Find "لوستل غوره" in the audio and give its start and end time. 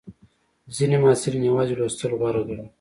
1.79-2.41